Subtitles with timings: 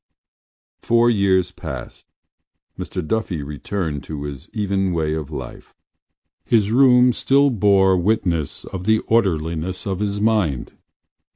[0.81, 2.07] Four years passed.
[2.75, 5.75] Mr Duffy returned to his even way of life.
[6.43, 10.73] His room still bore witness of the orderliness of his mind.